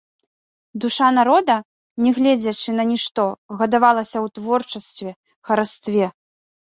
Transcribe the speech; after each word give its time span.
Душа 0.83 1.07
народа, 1.17 1.55
нягледзячы 2.05 2.69
на 2.77 2.85
нішто, 2.91 3.25
гадавалася 3.59 4.17
ў 4.25 4.27
творчасці, 4.39 5.09
харастве. 5.51 6.09